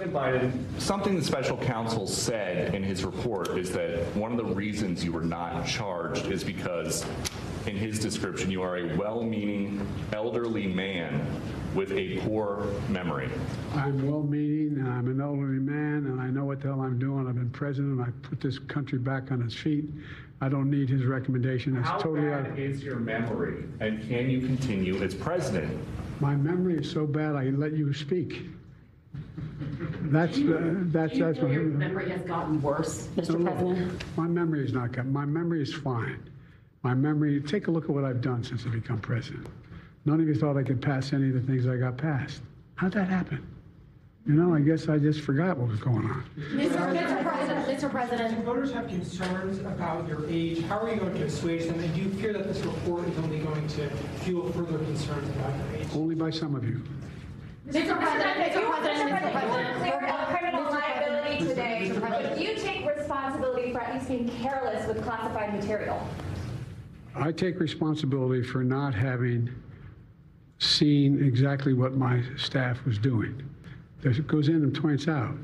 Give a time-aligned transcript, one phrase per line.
[0.00, 4.54] President Biden, something the special counsel said in his report is that one of the
[4.54, 7.04] reasons you were not charged is because,
[7.66, 11.26] in his description, you are a well meaning elderly man
[11.74, 13.28] with a poor memory.
[13.74, 17.28] I'm well-meaning, and I'm an elderly man, and I know what the hell I'm doing.
[17.28, 18.00] I've been president.
[18.00, 19.84] I put this country back on its feet.
[20.40, 21.76] I don't need his recommendation.
[21.76, 22.44] It's How totally out.
[22.44, 25.78] bad is your memory, and can you continue as president?
[26.20, 27.36] My memory is so bad.
[27.36, 28.44] I let you speak.
[29.80, 33.42] That's uh, that's Do you that's feel my, your memory has gotten worse, Mr.
[33.42, 34.04] President?
[34.16, 35.10] my memory is not good.
[35.10, 36.22] My memory is fine.
[36.82, 37.40] My memory.
[37.40, 39.46] Take a look at what I've done since I become president.
[40.04, 42.42] None of you thought I could pass any of the things I got passed.
[42.74, 43.46] How'd that happen?
[44.26, 46.24] You know, I guess I just forgot what was going on.
[46.52, 46.70] Mr.
[46.94, 47.22] Mr.
[47.22, 47.84] President, Mr.
[47.84, 51.80] If President, voters have concerns about your age, how are you going to assuage them?
[51.80, 53.88] And do you fear that this report is only going to
[54.20, 55.88] fuel further concerns about your age?
[55.94, 56.82] Only by some of you.
[57.70, 57.96] Mr.
[57.96, 58.68] President, Mr.
[58.68, 59.32] President, Mr.
[59.32, 59.76] President.
[59.78, 60.70] Clear up criminal Mr.
[60.70, 61.48] President, liability Mr.
[61.48, 61.92] today.
[62.00, 62.36] President.
[62.38, 66.04] Do you take responsibility for at least being careless with classified material?
[67.14, 69.50] I take responsibility for not having
[70.58, 73.40] seen exactly what my staff was doing.
[74.00, 75.36] There- It goes in and points out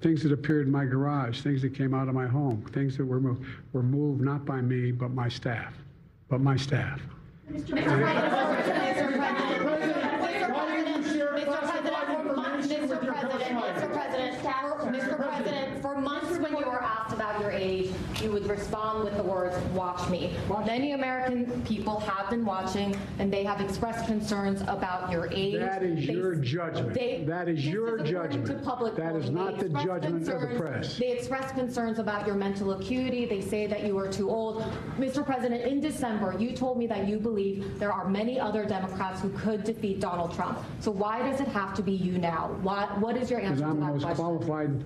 [0.00, 3.04] things that appeared in my garage, things that came out of my home, things that
[3.04, 5.74] were moved, were moved not by me, but my staff,
[6.28, 7.00] but my staff.
[7.50, 7.72] Mr.
[7.72, 8.40] President, Mr.
[8.40, 9.62] President, Mr.
[9.62, 10.04] President,
[11.04, 11.36] Mr.
[11.44, 12.98] President, for months, Mr.
[12.98, 13.92] President, Mr.
[13.92, 14.42] President,
[14.82, 15.16] Mr.
[15.16, 17.90] President, for months when you were asked about your age,
[18.22, 20.34] you would respond with the words, "Watch me."
[20.66, 25.58] Many American people have been watching, and they have expressed concerns about your age.
[25.58, 26.94] That is They- your judgment.
[26.94, 28.46] they- That is your according judgment.
[28.46, 29.34] to public That is polling.
[29.34, 30.98] not the expressed judgment of the press.
[30.98, 33.26] They express concerns about your mental acuity.
[33.26, 34.62] They say that you are too old.
[34.98, 35.24] Mr.
[35.24, 39.28] President, in December, you told me that you believe there are many other Democrats who
[39.30, 40.58] could defeat Donald Trump.
[40.80, 42.50] So why does it have to be you now?
[42.62, 44.24] Why, what is your answer to I'm the that most question?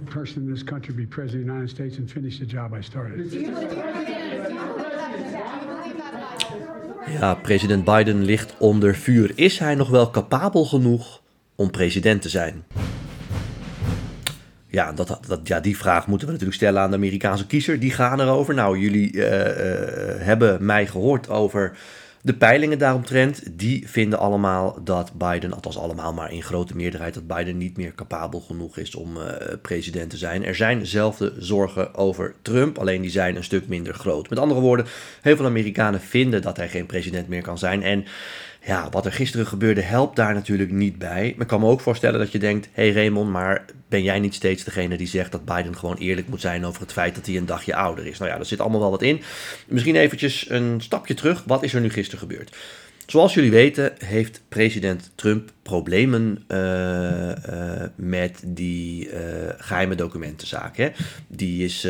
[0.05, 2.83] Person in this country be president of the United States and finish the job I
[2.83, 3.33] started.
[7.21, 9.33] Ja, president Biden ligt onder vuur.
[9.35, 11.23] Is hij nog wel capabel genoeg
[11.55, 12.65] om president te zijn?
[14.71, 17.81] Ja, dat, dat, ja, die vraag moeten we natuurlijk stellen aan de Amerikaanse kiezer.
[17.81, 18.55] Die gaan erover.
[18.55, 21.79] Nou, jullie eh, eh, hebben mij gehoord over
[22.23, 23.43] de peilingen daaromtrent.
[23.59, 27.95] Die vinden allemaal dat Biden, althans allemaal maar in grote meerderheid, dat Biden niet meer
[27.95, 30.45] capabel genoeg is om eh, president te zijn.
[30.45, 34.29] Er zijn dezelfde zorgen over Trump, alleen die zijn een stuk minder groot.
[34.29, 34.87] Met andere woorden,
[35.21, 37.83] heel veel Amerikanen vinden dat hij geen president meer kan zijn.
[37.83, 38.05] En
[38.69, 41.33] ja, wat er gisteren gebeurde helpt daar natuurlijk niet bij.
[41.33, 44.21] Maar ik kan me ook voorstellen dat je denkt: hé hey Raymond, maar ben jij
[44.21, 47.27] niet steeds degene die zegt dat Biden gewoon eerlijk moet zijn over het feit dat
[47.27, 48.19] hij een dagje ouder is?
[48.19, 49.23] Nou ja, er zit allemaal wel wat in.
[49.67, 51.43] Misschien eventjes een stapje terug.
[51.47, 52.57] Wat is er nu gisteren gebeurd?
[53.07, 57.35] Zoals jullie weten heeft president Trump problemen uh, uh,
[57.97, 59.15] met die uh,
[59.59, 60.77] geheime documentenzaak.
[60.77, 60.89] Hè?
[61.29, 61.81] Die is,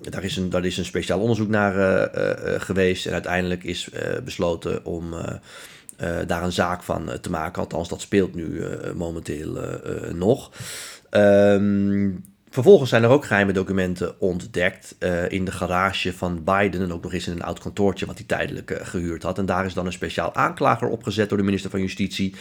[0.00, 2.08] daar, is een, daar is een speciaal onderzoek naar
[2.60, 3.88] geweest en uiteindelijk is
[4.24, 5.14] besloten om
[6.26, 7.62] daar een zaak van uh, te maken.
[7.62, 9.58] Althans, dat speelt nu uh, momenteel
[10.14, 10.52] nog.
[11.10, 14.96] Um, vervolgens zijn er ook geheime documenten ontdekt
[15.28, 16.82] in de garage van Biden.
[16.82, 19.38] En ook nog eens in een oud kantoortje wat hij tijdelijk gehuurd had.
[19.38, 22.34] En daar is dan een speciaal aanklager opgezet door de minister van Justitie.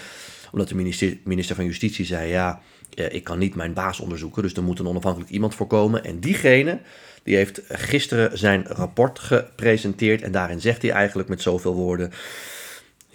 [0.51, 4.41] Omdat de minister, minister van Justitie zei: Ja, ik kan niet mijn baas onderzoeken.
[4.41, 6.03] Dus er moet een onafhankelijk iemand voorkomen.
[6.03, 6.79] En diegene.
[7.23, 10.21] Die heeft gisteren zijn rapport gepresenteerd.
[10.21, 12.11] En daarin zegt hij eigenlijk met zoveel woorden.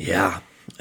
[0.03, 0.79] Ja, uh,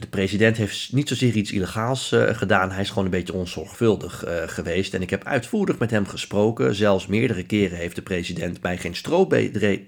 [0.00, 2.70] de president heeft niet zozeer iets illegaals uh, gedaan.
[2.70, 4.94] Hij is gewoon een beetje onzorgvuldig geweest.
[4.94, 6.74] En ik heb uitvoerig met hem gesproken.
[6.74, 8.94] Zelfs meerdere keren heeft de president mij geen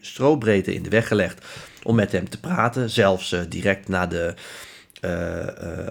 [0.00, 1.44] strobreedte in de weg gelegd
[1.82, 2.90] om met hem te praten.
[2.90, 4.34] Zelfs direct na de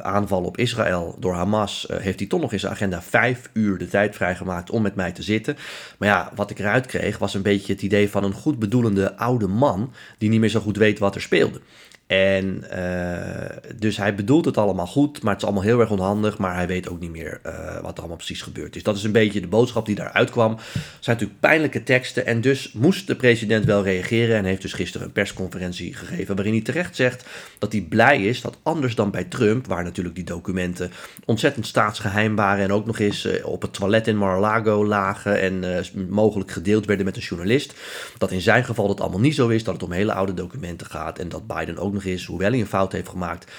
[0.01, 3.88] aanval op Israël door Hamas heeft hij toch nog in zijn agenda vijf uur de
[3.88, 5.58] tijd vrijgemaakt om met mij te zitten.
[5.97, 9.17] Maar ja, wat ik eruit kreeg was een beetje het idee van een goed bedoelende
[9.17, 11.61] oude man die niet meer zo goed weet wat er speelde.
[12.08, 16.38] En uh, dus hij bedoelt het allemaal goed, maar het is allemaal heel erg onhandig.
[16.38, 18.84] Maar hij weet ook niet meer uh, wat er allemaal precies gebeurd is.
[18.84, 20.52] Dat is een beetje de boodschap die daaruit kwam.
[20.52, 20.62] Het
[21.00, 22.26] zijn natuurlijk pijnlijke teksten.
[22.26, 24.38] En dus moest de president wel reageren.
[24.38, 26.36] En heeft dus gisteren een persconferentie gegeven.
[26.36, 27.26] Waarin hij terecht zegt
[27.59, 29.68] dat hij blij is dat anders dan bij Trump.
[29.68, 30.92] Waar natuurlijk die documenten
[31.26, 32.64] ontzettend staatsgeheim waren.
[32.64, 35.42] En ook nog eens uh, op het toilet in Mar-a-Lago lagen.
[35.42, 37.74] En mogelijk gedeeld werden met een journalist.
[38.18, 39.64] Dat in zijn geval dat allemaal niet zo is.
[39.64, 41.20] Dat het om hele oude documenten gaat.
[41.20, 43.52] En dat Biden ook is, hoewel hij een fout heeft gemaakt,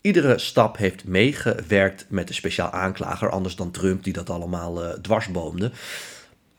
[0.00, 4.90] iedere stap heeft meegewerkt met de speciaal aanklager, anders dan Trump die dat allemaal uh,
[4.90, 5.70] dwarsboomde.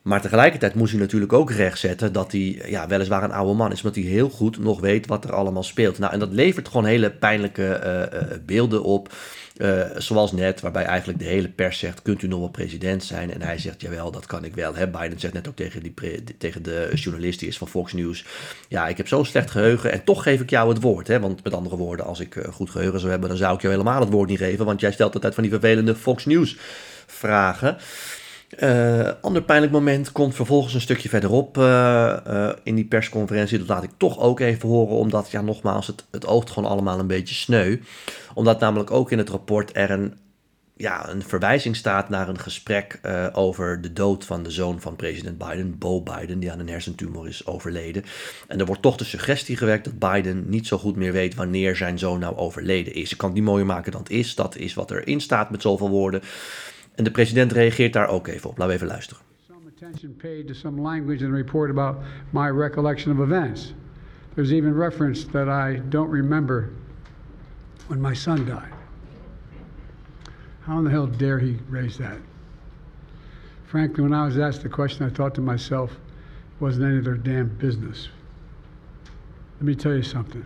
[0.02, 3.82] Maar tegelijkertijd moest hij natuurlijk ook rechtzetten dat hij ja, weliswaar een oude man is,
[3.84, 6.00] omdat hij heel goed nog weet wat er allemaal speelt.
[6.00, 7.82] Nou, en dat levert gewoon hele pijnlijke
[8.14, 9.14] uh, beelden op.
[9.58, 13.34] Uh, zoals net, waarbij eigenlijk de hele pers zegt: Kunt u nog wel president zijn?
[13.34, 14.76] En hij zegt: Jawel, dat kan ik wel.
[14.76, 14.88] Hè?
[14.88, 15.94] Biden zegt net ook tegen, die
[16.38, 18.26] tegen de journalist die is van Fox News:
[18.68, 21.08] Ja, ik heb zo'n slecht geheugen en toch geef ik jou het woord.
[21.08, 21.20] Hè?
[21.20, 24.00] Want met andere woorden, als ik goed geheugen zou hebben, dan zou ik jou helemaal
[24.00, 24.66] het woord niet geven.
[24.66, 26.58] Want jij stelt altijd van die vervelende Fox News
[27.06, 27.78] vragen.
[28.60, 33.58] Uh, ander pijnlijk moment komt vervolgens een stukje verderop uh, uh, in die persconferentie.
[33.58, 37.00] Dat laat ik toch ook even horen, omdat, ja, nogmaals, het, het oogt gewoon allemaal
[37.00, 37.78] een beetje sneu.
[38.34, 40.14] Omdat namelijk ook in het rapport er een,
[40.76, 43.00] ja, een verwijzing staat naar een gesprek
[43.34, 47.28] over de dood van de zoon van president Biden, Bo Biden, die aan een hersentumor
[47.28, 48.04] is overleden.
[48.48, 51.76] En er wordt toch de suggestie gewekt dat Biden niet zo goed meer weet wanneer
[51.76, 53.12] zijn zoon nou overleden is.
[53.12, 54.36] Ik kan het niet mooier maken dan het is.
[54.36, 56.22] Dat is wat erin staat met zoveel woorden.
[56.96, 58.58] En de president reageert daar ook even op.
[58.58, 59.24] Laten we even luisteren.
[59.48, 61.98] Some attention paid to some language in the report about
[62.30, 63.74] my recollection of events.
[64.34, 66.70] There's even reference that I don't remember
[67.88, 68.74] when my son died.
[70.60, 72.18] How in the hell dare he raise that?
[73.66, 77.04] Frankly, when I was asked the question, I thought to myself, it wasn't any of
[77.04, 78.10] their damn business.
[79.60, 80.46] Let me tell you something.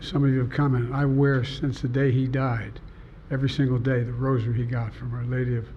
[0.00, 2.80] Some of you have commented, I wear since the day he died
[3.30, 5.68] every single day the rosary he got from Our Lady of.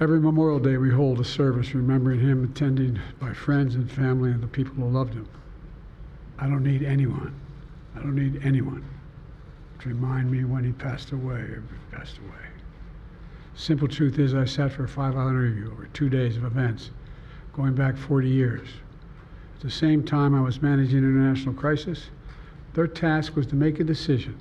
[0.00, 4.40] Every Memorial Day, we hold a service remembering him, attended by friends and family and
[4.40, 5.28] the people who loved him.
[6.38, 7.34] I don't need anyone.
[7.96, 8.84] I don't need anyone
[9.80, 12.46] to remind me when he passed away or passed away.
[13.56, 16.90] Simple truth is, I sat for a five hour interview over two days of events
[17.52, 18.68] going back 40 years.
[19.56, 22.10] At the same time, I was managing international crisis
[22.78, 24.38] their task was to make a decision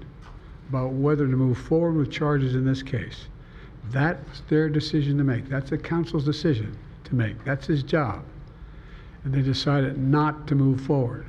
[0.70, 3.30] about whether to move forward with charges in this case.
[3.90, 5.50] That's their decision to make.
[5.50, 7.44] That's the council's decision to make.
[7.44, 8.24] That's his job.
[9.24, 11.26] And they decided not to move forward.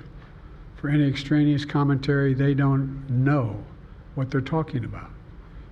[0.76, 3.56] For any extraneous commentary, they don't know
[4.14, 5.08] what they're talking about.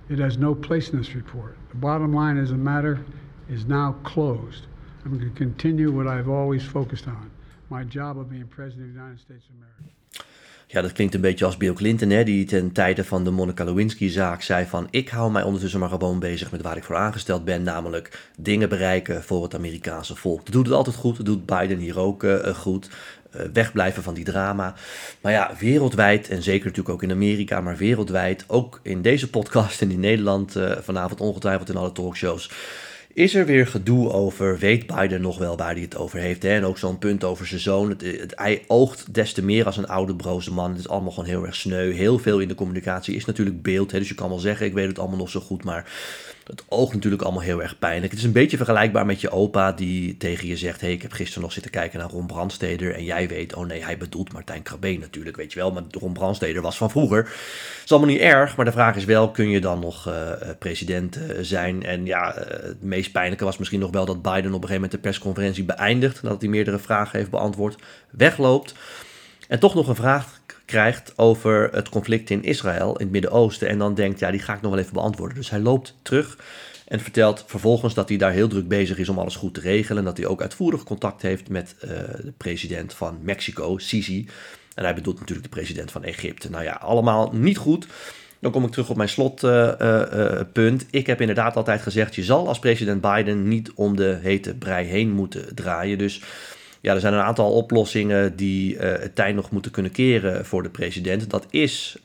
[0.09, 1.55] It has no place in this report.
[1.69, 3.05] The bottom line is the matter
[3.47, 4.65] is now closed.
[5.05, 7.29] I'm going to continue what I've always focused on
[7.69, 9.83] my job of being President of the United States of America.
[10.69, 13.63] Ja, dat klinkt een beetje als Bill Clinton, hè, die ten tijde van de Monica
[13.63, 14.87] Lewinsky-zaak zei van...
[14.89, 18.69] ik hou mij ondertussen maar gewoon bezig met waar ik voor aangesteld ben, namelijk dingen
[18.69, 20.45] bereiken voor het Amerikaanse volk.
[20.45, 22.89] Dat doet het altijd goed, dat doet Biden hier ook uh, goed.
[23.35, 24.73] Uh, wegblijven van die drama.
[25.21, 29.81] Maar ja, wereldwijd, en zeker natuurlijk ook in Amerika, maar wereldwijd, ook in deze podcast
[29.81, 32.51] en in Nederland vanavond ongetwijfeld in alle talkshows
[33.17, 36.43] is er weer gedoe over, weet Biden nog wel waar hij het over heeft.
[36.43, 36.49] Hè?
[36.49, 37.89] En ook zo'n punt over zijn zoon.
[37.89, 40.69] Het, hij oogt des te meer als een oude broze man.
[40.69, 41.91] Het is allemaal gewoon heel erg sneu.
[41.91, 43.91] Heel veel in de communicatie is natuurlijk beeld.
[43.91, 43.99] Hè?
[43.99, 45.85] Dus je kan wel zeggen, ik weet het allemaal nog zo goed, maar
[46.47, 48.11] het oogt natuurlijk allemaal heel erg pijnlijk.
[48.11, 50.81] Het is een beetje vergelijkbaar met je opa die tegen je zegt...
[50.81, 52.93] hey, ik heb gisteren nog zitten kijken naar Ron Brandsteder...
[52.93, 55.71] en jij weet, oh nee, hij bedoelt Martijn Krabbe natuurlijk, weet je wel.
[55.71, 57.33] Maar Ron Brandsteder was van vroeger.
[57.83, 59.31] Is allemaal niet erg, maar de vraag is wel...
[59.31, 61.83] kun je dan nog uh, president uh, zijn?
[61.83, 64.05] En ja, het meest pijnlijke was misschien nog wel...
[64.05, 66.21] dat Biden op een gegeven moment de persconferentie beëindigt...
[66.21, 67.75] nadat hij meerdere vragen heeft beantwoord,
[68.09, 68.73] wegloopt...
[69.47, 73.67] en toch nog een vraag krijgt over het conflict in Israël, in het Midden-Oosten.
[73.67, 75.37] En dan denkt, ja, die ga ik nog wel even beantwoorden.
[75.37, 76.37] Dus hij loopt terug
[76.87, 79.97] en vertelt vervolgens dat hij daar heel druk bezig is om alles goed te regelen.
[79.97, 81.89] En dat hij ook uitvoerig contact heeft met uh,
[82.23, 84.29] de president van Mexico, Sisi.
[84.75, 86.49] En hij bedoelt natuurlijk de president van Egypte.
[86.49, 87.87] Nou ja, allemaal niet goed.
[88.39, 90.81] Dan kom ik terug op mijn slotpunt.
[90.81, 94.17] Uh, uh, ik heb inderdaad altijd gezegd: je zal als president Biden niet om de
[94.21, 95.97] hete brei heen moeten draaien.
[95.97, 96.21] Dus
[96.81, 100.69] ja, er zijn een aantal oplossingen die het tijd nog moeten kunnen keren voor de
[100.69, 101.29] president.
[101.29, 101.97] Dat is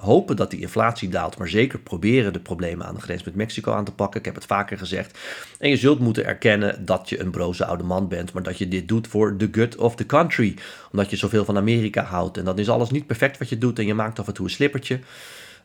[0.00, 3.72] hopen dat die inflatie daalt, maar zeker proberen de problemen aan de grens met Mexico
[3.72, 4.20] aan te pakken.
[4.20, 5.18] Ik heb het vaker gezegd.
[5.58, 8.68] En je zult moeten erkennen dat je een broze oude man bent, maar dat je
[8.68, 10.54] dit doet voor the good of the country.
[10.92, 12.38] Omdat je zoveel van Amerika houdt.
[12.38, 14.44] En dan is alles niet perfect wat je doet en je maakt af en toe
[14.44, 14.98] een slippertje.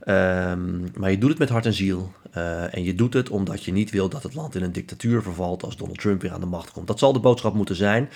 [0.05, 2.11] Um, maar je doet het met hart en ziel.
[2.37, 5.21] Uh, en je doet het omdat je niet wil dat het land in een dictatuur
[5.21, 6.87] vervalt als Donald Trump weer aan de macht komt.
[6.87, 8.09] Dat zal de boodschap moeten zijn.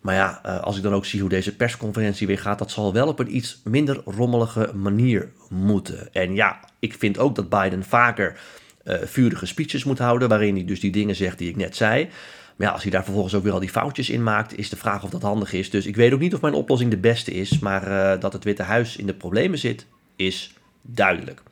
[0.00, 2.92] Maar ja, uh, als ik dan ook zie hoe deze persconferentie weer gaat, dat zal
[2.92, 6.12] wel op een iets minder rommelige manier moeten.
[6.12, 8.40] En ja, ik vind ook dat Biden vaker
[8.84, 12.08] uh, vurige speeches moet houden, waarin hij dus die dingen zegt die ik net zei.
[12.56, 14.76] Maar ja, als hij daar vervolgens ook weer al die foutjes in maakt, is de
[14.76, 15.70] vraag of dat handig is.
[15.70, 18.62] Dus ik weet ook niet of mijn oplossing de beste is, maar dat het Witte
[18.62, 20.54] Huis in de problemen zit, is
[20.86, 21.42] duidelijk.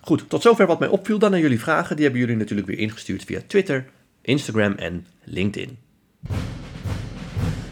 [0.00, 1.18] Goed, tot zover wat mij opviel.
[1.18, 1.96] Dan naar jullie vragen.
[1.96, 3.84] Die hebben jullie natuurlijk weer ingestuurd via Twitter,
[4.22, 5.78] Instagram en LinkedIn.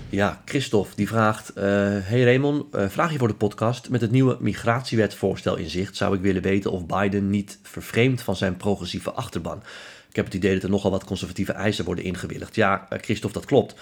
[0.09, 1.63] Ja, Christophe die vraagt: uh,
[2.01, 3.91] Hey Raymond, uh, vraag je voor de podcast.
[3.91, 8.37] Met het nieuwe migratiewetsvoorstel in zicht zou ik willen weten of Biden niet vervreemdt van
[8.37, 9.63] zijn progressieve achterban.
[10.09, 12.55] Ik heb het idee dat er nogal wat conservatieve eisen worden ingewilligd.
[12.55, 13.75] Ja, uh, Christophe, dat klopt.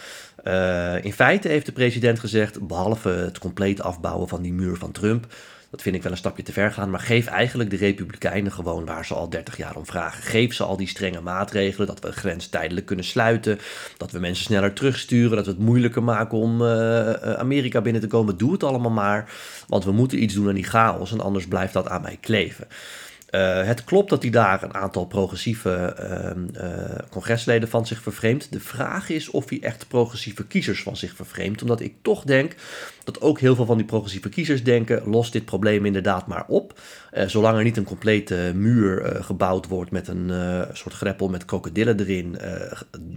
[1.05, 5.27] In feite heeft de president gezegd, behalve het compleet afbouwen van die muur van Trump,
[5.71, 6.91] dat vind ik wel een stapje te ver gaan.
[6.91, 10.23] Maar geef eigenlijk de Republikeinen gewoon waar ze al 30 jaar om vragen.
[10.23, 11.87] Geef ze al die strenge maatregelen.
[11.87, 13.59] Dat we een grens tijdelijk kunnen sluiten.
[13.97, 15.37] Dat we mensen sneller terugsturen.
[15.37, 18.37] Dat we het moeilijker maken om uh, Amerika binnen te komen.
[18.37, 19.33] Doe het allemaal maar.
[19.67, 21.13] Want we moeten iets doen aan die chaos.
[21.13, 22.67] En anders blijft dat aan mij kleven.
[23.31, 28.53] Uh, het klopt dat hij daar een aantal progressieve uh, uh, congresleden van zich vervreemdt.
[28.53, 31.63] De vraag is of hij echt progressieve kiezers van zich vervreemdt.
[31.63, 32.55] Omdat ik toch denk
[33.05, 36.81] dat ook heel veel van die progressieve kiezers denken: los dit probleem inderdaad maar op.
[37.27, 40.33] zolang er niet een complete muur gebouwd wordt met een
[40.73, 42.39] soort greppel met krokodillen erin,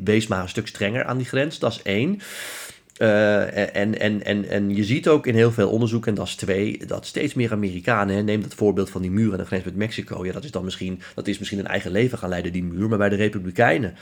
[0.03, 1.59] wees maar een stuk strenger aan die grens.
[1.59, 2.21] Dat is één.
[3.03, 6.35] Uh, en, en, en, en je ziet ook in heel veel onderzoek, en dat is
[6.35, 9.63] twee, dat steeds meer Amerikanen, hè, neem dat voorbeeld van die muur aan de grens
[9.63, 12.51] met Mexico, ja, dat is dan misschien, dat is misschien een eigen leven gaan leiden,
[12.51, 13.95] die muur, maar bij de Republikeinen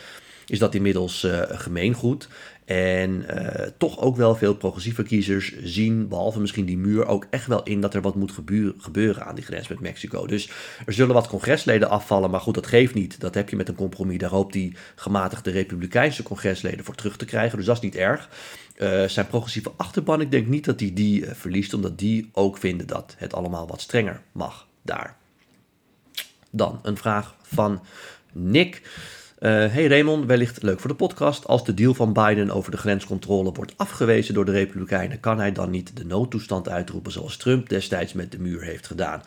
[0.46, 2.28] is dat inmiddels uh, gemeengoed.
[2.72, 7.48] En uh, toch ook wel veel progressieve kiezers zien, behalve misschien die muur, ook echt
[7.48, 8.32] wel in dat er wat moet
[8.78, 10.28] gebeuren, aan die grens met Mexico.
[10.28, 10.50] Dus
[10.86, 13.20] er zullen wat congresleden afvallen, maar goed, dat geeft niet.
[13.20, 14.18] Dat heb je met een compromis.
[14.18, 17.58] Daar hoopt die gematigde Republikeinse congresleden voor terug te krijgen.
[17.58, 18.30] Dus dat is niet erg.
[18.78, 22.58] Uh, zijn progressieve achterban, ik denk niet dat hij die uh, verliest, omdat die ook
[22.58, 25.16] vinden dat het allemaal wat strenger mag daar.
[26.52, 27.82] Dan een vraag van
[28.32, 28.82] Nick.
[29.42, 31.48] Uh, hey Raymond, wellicht leuk voor de podcast.
[31.48, 35.52] Als de deal van Biden over de grenscontrole wordt afgewezen door de Republikeinen, kan hij
[35.52, 39.22] dan niet de noodtoestand uitroepen zoals Trump destijds met de muur heeft gedaan?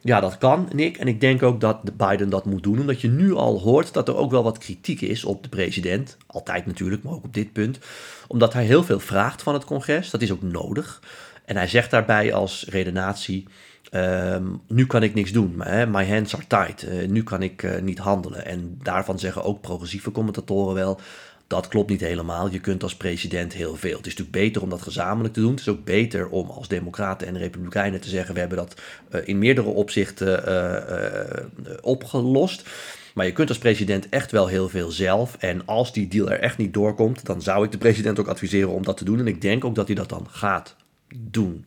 [0.00, 0.96] Ja, dat kan, Nick.
[0.96, 4.08] En ik denk ook dat Biden dat moet doen, omdat je nu al hoort dat
[4.08, 6.16] er ook wel wat kritiek is op de president.
[6.26, 7.78] Altijd natuurlijk, maar ook op dit punt.
[8.26, 10.10] Omdat hij heel veel vraagt van het congres.
[10.10, 11.02] Dat is ook nodig.
[11.44, 13.46] En hij zegt daarbij als redenatie.
[13.94, 16.88] Um, nu kan ik niks doen, hè, my hands are tied.
[16.88, 18.44] Uh, nu kan ik uh, niet handelen.
[18.44, 21.00] En daarvan zeggen ook progressieve commentatoren wel.
[21.46, 22.50] Dat klopt niet helemaal.
[22.50, 23.96] Je kunt als president heel veel.
[23.96, 25.50] Het is natuurlijk beter om dat gezamenlijk te doen.
[25.50, 28.80] Het is ook beter om als Democraten en Republikeinen te zeggen: we hebben dat
[29.10, 30.42] uh, in meerdere opzichten
[31.82, 32.68] opgelost.
[33.14, 35.36] Maar je kunt als president echt wel heel veel zelf.
[35.38, 38.70] En als die deal er echt niet doorkomt, dan zou ik de president ook adviseren
[38.70, 39.18] om dat te doen.
[39.18, 40.76] En ik denk ook dat hij dat dan gaat
[41.14, 41.64] doen.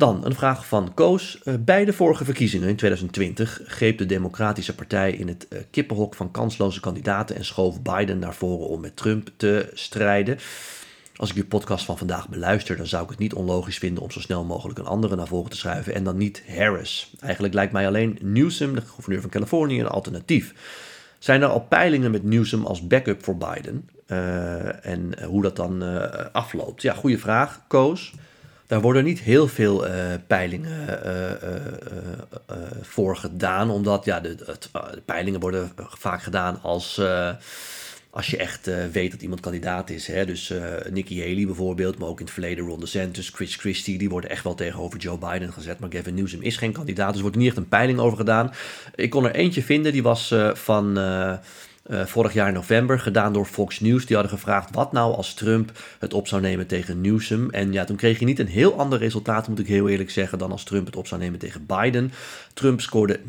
[0.00, 1.40] Dan een vraag van Koos.
[1.44, 6.14] Uh, bij de vorige verkiezingen in 2020 greep de Democratische Partij in het uh, kippenhok
[6.14, 10.38] van kansloze kandidaten en schoof Biden naar voren om met Trump te strijden.
[11.16, 14.10] Als ik uw podcast van vandaag beluister, dan zou ik het niet onlogisch vinden om
[14.10, 17.12] zo snel mogelijk een andere naar voren te schuiven en dan niet Harris.
[17.20, 20.54] Eigenlijk lijkt mij alleen Newsom, de gouverneur van Californië, een alternatief.
[21.18, 23.88] Zijn er al peilingen met Newsom als backup voor Biden?
[24.06, 25.82] Uh, en hoe dat dan
[26.32, 26.82] afloopt?
[26.82, 28.12] Ja, goede vraag, Koos.
[28.70, 29.92] Daar worden niet heel veel uh,
[30.26, 34.36] peilingen uh, uh, voor gedaan, omdat ja, de,
[35.04, 37.00] peilingen worden vaak gedaan als,
[38.10, 40.06] als je echt weet dat iemand kandidaat is.
[40.06, 40.26] Hè?
[40.26, 40.52] Dus
[40.90, 44.44] Nikki Haley bijvoorbeeld, maar ook in het verleden Ron DeSantis, Chris Christie, die worden echt
[44.44, 45.78] wel tegenover Joe Biden gezet.
[45.78, 48.52] Maar Gavin Newsom is geen kandidaat, dus er wordt niet echt een peiling over gedaan.
[48.94, 50.98] Ik kon er eentje vinden, die was van...
[51.86, 54.06] Uh, vorig jaar in november, gedaan door Fox News.
[54.06, 57.50] Die hadden gevraagd wat nou als Trump het op zou nemen tegen Newsom.
[57.50, 60.38] En ja, toen kreeg je niet een heel ander resultaat, moet ik heel eerlijk zeggen,
[60.38, 62.12] dan als Trump het op zou nemen tegen Biden.
[62.54, 63.20] Trump scoorde 49%,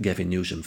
[0.00, 0.66] Gavin Newsom 45%.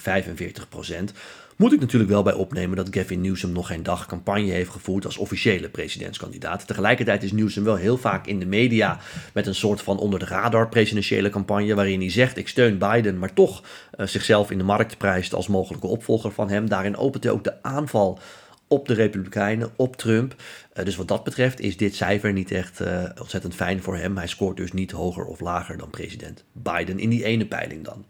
[1.57, 5.05] Moet ik natuurlijk wel bij opnemen dat Gavin Newsom nog geen dag campagne heeft gevoerd
[5.05, 6.67] als officiële presidentskandidaat.
[6.67, 8.99] Tegelijkertijd is Newsom wel heel vaak in de media
[9.33, 13.19] met een soort van onder de radar presidentiële campagne waarin hij zegt ik steun Biden,
[13.19, 13.63] maar toch
[13.97, 16.69] uh, zichzelf in de markt prijst als mogelijke opvolger van hem.
[16.69, 18.19] Daarin opent hij ook de aanval
[18.67, 20.35] op de Republikeinen, op Trump.
[20.73, 24.17] Uh, dus wat dat betreft is dit cijfer niet echt uh, ontzettend fijn voor hem.
[24.17, 28.05] Hij scoort dus niet hoger of lager dan president Biden in die ene peiling dan.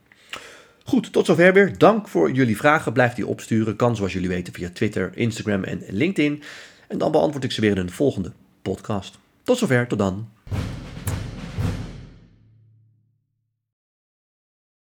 [0.84, 1.78] Goed, tot zover weer.
[1.78, 2.94] Dank voor jullie vragen.
[2.94, 3.76] Blijf die opsturen.
[3.76, 6.44] Kan zoals jullie weten via Twitter, Instagram en LinkedIn.
[6.88, 9.18] En dan beantwoord ik ze weer in een volgende podcast.
[9.44, 10.28] Tot zover, tot dan.